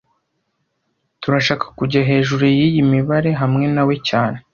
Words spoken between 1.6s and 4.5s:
kujya hejuru yiyi mibare hamwe nawe cyane